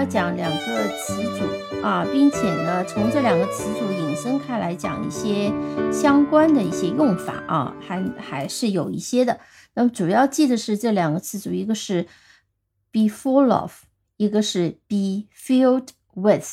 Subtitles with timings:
[0.00, 1.44] 要讲两个词组
[1.82, 5.52] 啊，并且呢，从这两个词组引申开来讲一些
[5.92, 9.38] 相关的一些用法啊，还还是有一些的。
[9.74, 12.04] 那么主要记的是这两个词组，一个是
[12.90, 13.82] be full of，
[14.16, 16.46] 一个是 be filled with。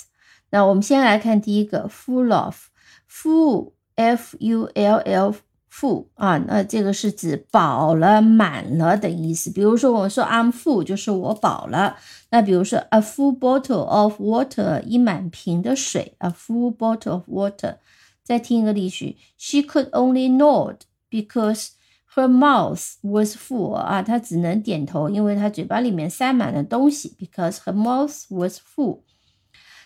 [0.49, 5.35] 那我们先来看第一个 full of，full，f u l l。
[5.79, 9.51] Full 啊，那这个是指饱了、满了的意思。
[9.51, 11.97] 比如说，我们说 I'm full，就是我饱了。
[12.31, 17.75] 那比如说，a full bottle of water，一满瓶的水，a full bottle of water。
[18.23, 20.77] 再听一个例句，She could only nod
[21.09, 21.69] because
[22.15, 23.73] her mouth was full。
[23.73, 29.01] 啊，她只能点头，因为她嘴巴里面塞满了东西，because her mouth was full。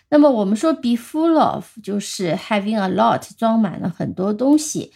[0.08, 4.92] 那么我们说 be full of，就是 having a lot，装满了很多东西。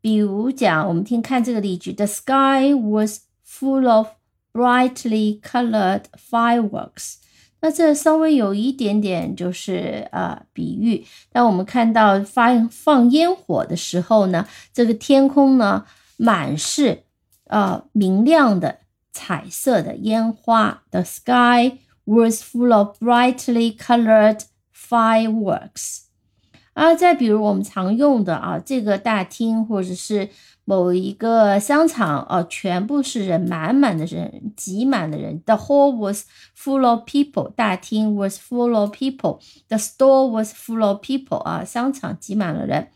[0.00, 4.08] 比如讲，我们听看这个例句：The sky was full of
[4.52, 7.16] brightly colored fireworks。
[7.62, 11.04] 那这稍微有一点点就是呃比喻。
[11.30, 15.84] 当我们看到发放烟火的时候呢，这个天空呢
[16.16, 17.02] 满是
[17.44, 18.78] 呃明亮的
[19.12, 20.82] 彩色的烟花。
[20.90, 24.40] The sky was full of brightly colored
[24.74, 26.04] fireworks。
[26.72, 30.28] 啊，再比如我们常用的啊，这个大厅或者是
[30.64, 35.42] 某一个商场啊，全部是人，满满的人，挤满了人。
[35.44, 36.24] The hall was
[36.56, 42.88] full of people，大厅 was full of people，the store was full of people，啊，商场挤满了人。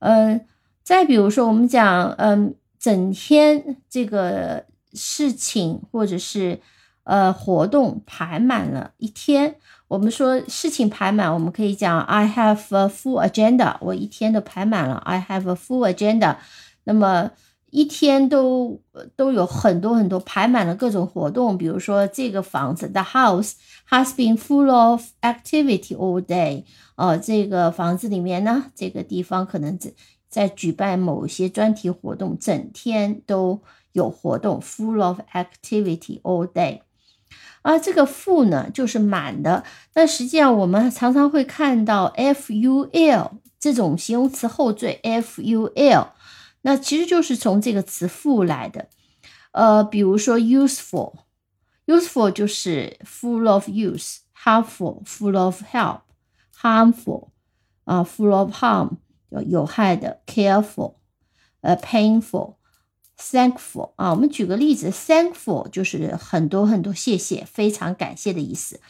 [0.00, 0.46] 嗯，
[0.82, 6.60] 再比如说我们讲，嗯，整天这个事情或者是
[7.04, 9.56] 呃活动排满了一天。
[9.90, 13.76] 我们说事情排满，我们可以讲 I have a full agenda。
[13.80, 16.36] 我一天都排满了，I have a full agenda。
[16.84, 17.32] 那么
[17.70, 18.80] 一天都
[19.16, 23.54] 都有很多很多排满了各种活动，比如说这个房子，The house
[23.88, 26.66] has been full of activity all day。
[26.94, 29.92] 哦，这个房子里面呢，这个地方可能在
[30.28, 36.82] 在举办某些专题活动，整天都有活动，full of activity all day。
[37.62, 39.64] 而，这个 full 呢就是满的。
[39.94, 46.08] 那实际上我们常常会看到 “ful” 这种形容词后缀 full，
[46.62, 48.88] 那其实就是从这个词 full 来的。
[49.52, 57.28] 呃，比如说 useful，useful 就是 full of use；helpful，full of help；harmful
[57.84, 58.90] 啊，full of harm
[59.46, 60.94] 有害的；careful，
[61.60, 62.54] 呃，painful。
[63.20, 68.80] Thankful 啊，我们举个例子，Thankful 就是很多很多谢谢，非常感谢的意思。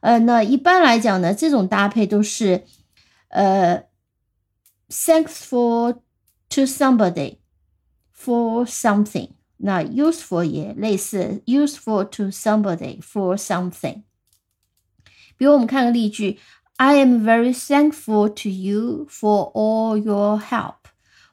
[0.00, 2.64] 呃，那一般来讲呢，这种搭配都是
[3.28, 3.84] 呃
[4.90, 6.00] ，Thankful
[6.50, 7.38] to somebody
[8.14, 9.30] for something。
[9.56, 14.02] 那 Useful 也类似，Useful to somebody for something。
[15.36, 16.38] 比如我们看个例句
[16.76, 20.91] ，I am very thankful to you for all your help。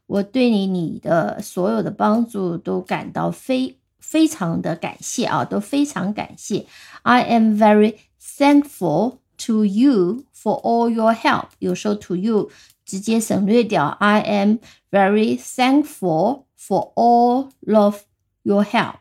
[0.10, 6.66] 我对你你的所有的帮助都感到非非常的感谢啊，都非常感谢。
[7.04, 11.50] I am very thankful to you for all your help。
[11.60, 12.50] 有时候 to you
[12.84, 13.86] 直接省略掉。
[14.00, 14.58] I am
[14.90, 18.02] very thankful for all of
[18.42, 18.96] your help。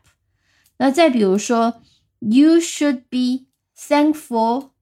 [0.77, 1.81] 那再比如说
[2.19, 4.73] ，You should be thankful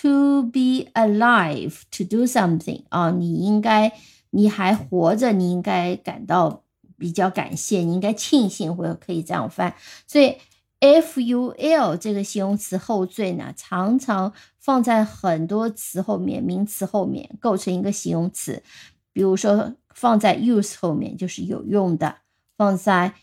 [0.00, 2.82] to be alive to do something。
[2.88, 3.92] 啊，你应该。
[4.34, 6.64] 你还活着，你应该感到
[6.98, 9.74] 比较感谢，你应该庆幸，或者可以这样翻。
[10.06, 10.36] 所以
[10.80, 18.62] ，ful 这个形容词后缀呢，常常放在很多词后面，名词后面构成一个形容词。
[19.12, 22.16] 比如说，放在 use 后面就是有用的，
[22.56, 23.14] 放在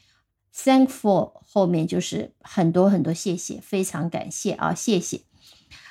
[0.56, 5.22] thankful 后面就是很多很多谢谢，非常感谢啊，谢谢。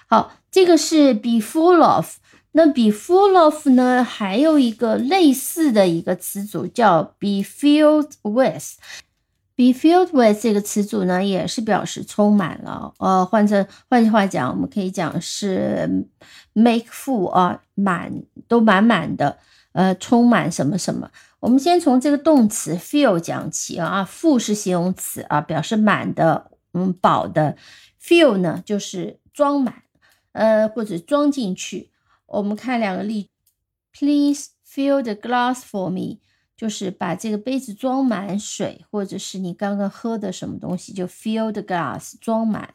[0.06, 2.16] 好，这个是 be full of。
[2.52, 4.02] 那 be full of 呢？
[4.02, 8.76] 还有一个类似的一个词组叫 be filled with。
[9.54, 12.94] be filled with 这个词组呢，也是表示充满了。
[12.98, 16.06] 呃，换成换句话讲，我们可以讲是
[16.54, 18.10] make full 啊，满
[18.48, 19.36] 都满满的，
[19.72, 21.10] 呃，充满什么什么。
[21.40, 27.56] 我们先从这个动词 fill 讲起啊，full 是形容词啊，表示满的，嗯，饱的。
[28.02, 29.74] fill 呢，就是装满，
[30.32, 31.89] 呃，或者装进去。
[32.30, 33.28] 我们看两个例
[33.92, 36.18] ，Please fill the glass for me，
[36.56, 42.72] 就是把这个杯子装满水，或者是你刚刚喝的什么东西，就 fill the glass 装满。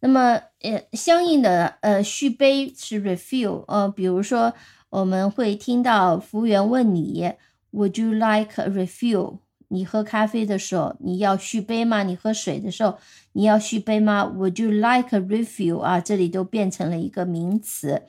[0.00, 4.52] 那么，呃，相应的，呃，续杯是 refill，呃，比如说
[4.90, 7.32] 我们会听到服务员问你
[7.72, 9.38] ，Would you like a refill？
[9.68, 12.02] 你喝咖啡的时候，你要续杯吗？
[12.02, 12.98] 你喝水的时候，
[13.32, 15.80] 你要续杯吗？Would you like a refill？
[15.80, 18.02] 啊，这里都变成了一个名词。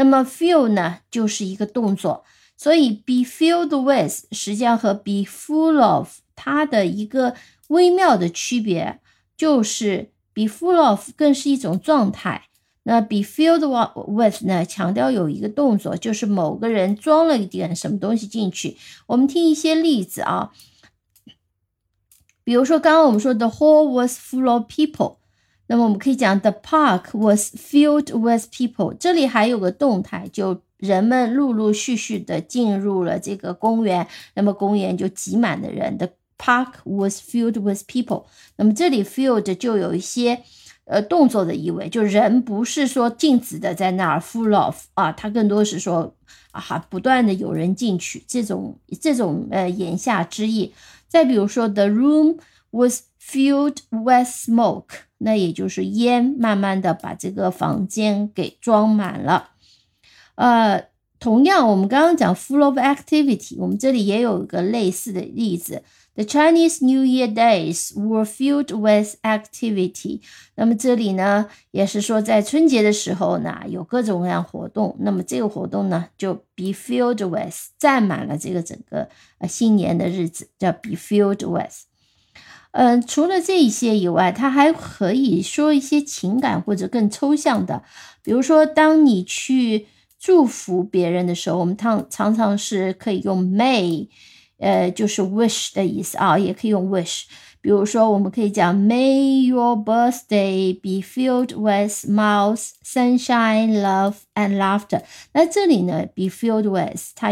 [0.00, 2.24] 那么 fill 呢，就是一个动作。
[2.56, 7.34] 所以 be filled with 实际上和 be full of 它的一个
[7.68, 8.98] 微妙的区别，
[9.36, 12.44] 就是 be full of 更是一种状态。
[12.84, 13.66] 那 be filled
[14.10, 18.78] with 呢，强调有一个动作，就是某个人装了一点什么东西进去。
[19.06, 20.50] 我们听一些例子啊。
[22.42, 25.18] 比如说，刚刚我们说 the hall was full of people，
[25.70, 28.92] 那么我们可以讲 the park was filled with people。
[28.98, 35.96] 这里还有个动态，就人们陆陆续续的进入了这个公园，那么公园就挤满了人。
[35.96, 38.24] The park was filled with people。
[38.56, 40.42] 那么这里 filled 就有一些
[40.86, 46.12] 呃动作的意味，就人不是说静止的在那儿 full of 啊，它更多是说
[46.50, 50.74] 啊不断的有人进去，这种这种呃言下之意。
[51.06, 52.38] 再比如说，the room
[52.70, 59.50] was filled with smoke，那也就是烟慢慢的把这个房间给装满了。
[60.34, 60.88] 呃，
[61.18, 65.82] 同样，我们刚刚讲 full of activity，我们这里也有一个类似的例子。
[66.14, 70.20] The Chinese New Year days were filled with activity。
[70.56, 74.96] 那么这里呢，也是说在春节的时候呢，有各种各样活动。
[75.00, 79.08] 那么这个活动呢，就 be filled with，占满了这个整个
[79.38, 81.89] 呃新年的日子，叫 be filled with。
[82.72, 87.82] 嗯，除了这一些以外，它还可以说一些情感或者更抽象的，
[88.22, 89.86] 比如说，当你去
[90.18, 94.08] 祝福别人的时候，我们常常常是可以用 may。
[94.62, 97.22] 呃，就是 wish 的意思啊，也可以用 wish。
[97.62, 105.00] 比如说，我们可以讲 May your birthday be filled with smiles, sunshine, love and laughter。
[105.32, 107.30] 那这里呢，be filled with 它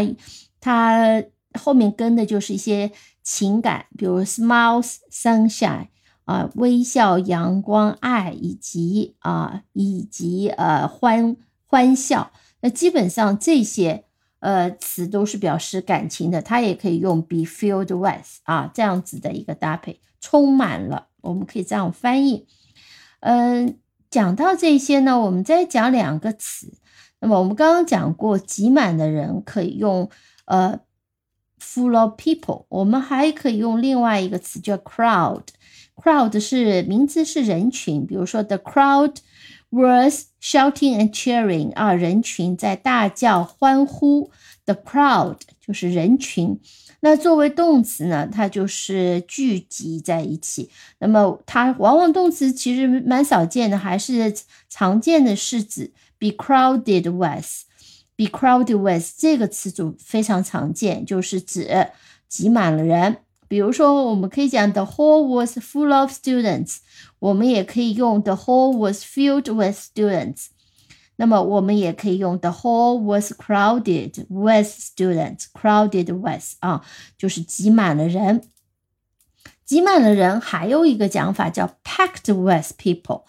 [0.59, 1.23] 它
[1.59, 2.91] 后面跟的就是一些
[3.21, 5.89] 情感，比如 smiles, sunshine
[6.25, 12.31] 啊，微笑、阳光、爱以及啊以及呃欢欢笑。
[12.61, 14.05] 那基本上这些。
[14.41, 22.47] 呃，词都是表示感情的，它也可以用 be filled with 啊，这样子的一个搭配，充满了，我们可以这样翻译。
[23.19, 23.77] 嗯，
[24.09, 26.71] 讲到这些呢，我们再讲两个词。
[27.19, 30.09] 那么我们刚刚讲过，挤满的人可以用
[30.45, 30.79] 呃
[31.59, 35.43] full of people，我们还可以用另外一个词叫 crowd。
[35.95, 39.15] crowd 是名词，是人群，比如说 the crowd。
[39.71, 44.31] Was shouting and cheering 啊，人群在大叫欢呼。
[44.65, 46.59] The crowd 就是人群。
[47.01, 50.71] 那作为动词呢，它就是聚集在一起。
[50.97, 54.33] 那么它往往动词其实蛮少见的，还是
[54.67, 57.68] 常见的是指 be crowded with。
[58.18, 61.88] be crowded with 这个词组非常常见，就是指
[62.28, 63.18] 挤满了人。
[63.46, 66.78] 比如说，我们可以讲 The hall was full of students。
[67.18, 70.46] 我们也可以用 The hall was filled with students。
[71.16, 76.84] 那么我们也可以用 The hall was crowded with students。crowded with 啊，
[77.16, 78.42] 就是挤满了人。
[79.64, 83.22] 挤满了人，还有一个讲法叫 packed with people。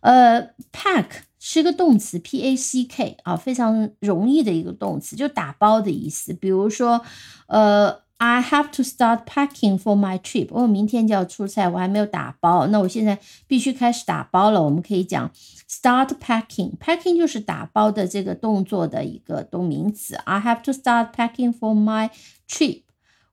[0.00, 1.06] 呃，pack
[1.49, 6.33] 是一个动词，p a c k 啊，非常容易的一个动词，就打包的意思。
[6.33, 7.01] 比如说，
[7.47, 8.01] 呃。
[8.19, 10.47] I have to start packing for my trip。
[10.49, 14.63] 我明天就要出差，我还没有打包，那我现在必须开始打包了。
[14.63, 15.31] 我们可以讲
[15.69, 16.75] start packing。
[16.79, 20.15] packing 就是打包的这个动作的一个动名词。
[20.25, 22.09] I have to start packing for my
[22.49, 22.81] trip。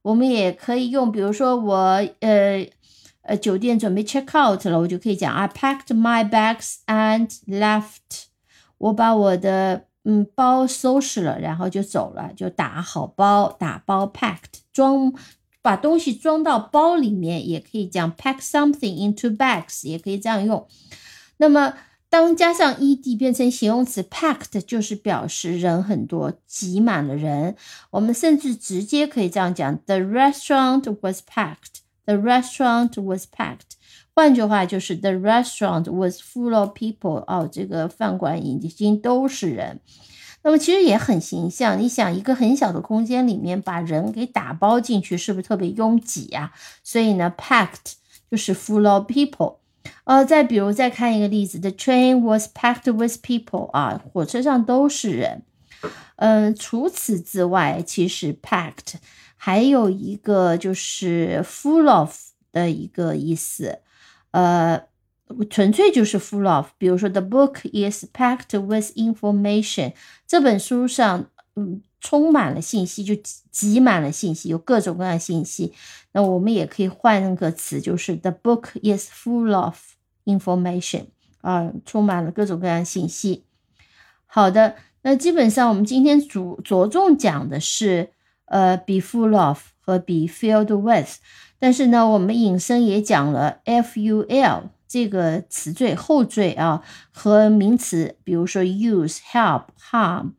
[0.02, 2.68] 我们也可以用，比如说我呃
[3.24, 8.26] 呃酒店准备 check out 了，我就可以讲 I packed my bags and left。
[8.78, 15.14] 我把我的嗯，包收拾了，然后就走了，就打好包，打包 packed，装
[15.62, 20.68] 把东西装到包里面，也可以讲 pack something into bags，也可以这样用。
[21.38, 21.72] 那么
[22.10, 27.56] 当加上 ed 变成形容词 packed，就是表示人很多，挤满了人。
[27.90, 31.80] 我们甚至直接可以这样讲：The restaurant was packed.
[32.06, 33.76] The restaurant was packed.
[34.14, 37.24] 换句话就是，the restaurant was full of people。
[37.26, 39.80] 哦，这个饭馆已经都是人。
[40.42, 41.80] 那么其实也很形象。
[41.80, 46.52] 你想，一个很小的空间里面把人给打包进去，是不是特别拥挤呀？
[46.82, 47.94] 所以呢，packed
[48.30, 49.56] 就是 full of people。
[50.04, 53.70] 呃，再比如再看一个例子，the train was packed with people。
[53.70, 55.42] 啊，火车上都是人。
[56.16, 58.94] 嗯，除此之外，其实 packed
[59.44, 62.16] 还有一个就是 full of
[62.50, 63.80] 的一个意思。
[64.30, 64.84] 呃，
[65.50, 66.68] 纯粹就是 full of。
[66.78, 69.92] 比如说，the book is packed with information。
[70.26, 73.14] 这本书上，嗯，充满了信息，就
[73.50, 75.74] 挤满了信息，有各种各样的信息。
[76.12, 79.76] 那我们也可以换个词，就是 The book is full of
[80.24, 81.08] information
[81.42, 83.44] 啊，充满了各种各样信息。
[84.24, 88.13] 好的，那基本上我们今天主着重讲的是
[88.46, 91.18] 呃，be full of 和 be filled with。
[91.58, 100.32] 但是呢，我们引申也讲了 ful 这个词缀后缀啊，和名词，比如说 use、help、harm、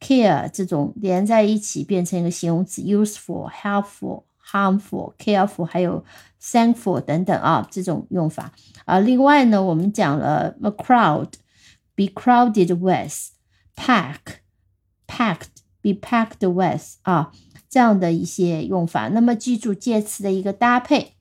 [0.00, 6.04] care 这种连在一起变成一个形容词，useful、helpful、harmful、careful，还有
[6.40, 8.52] thankful 等等啊，这种用法
[8.84, 9.00] 啊。
[9.00, 15.55] 另外呢，我们讲了 a crowd，be crowded with，pack，packed
[15.94, 17.30] be packed with 啊。
[17.68, 21.12] 这样的一些用法，那么记住介词的一个搭配。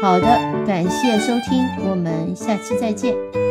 [0.00, 0.26] 好的，
[0.66, 3.47] 感谢收听，我们下期再见。